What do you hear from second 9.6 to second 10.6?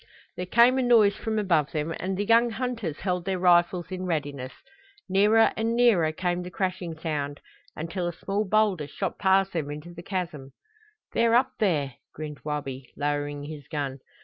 into the chasm.